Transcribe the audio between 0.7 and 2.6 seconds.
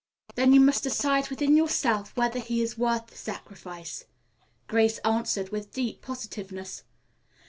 decide within yourself whether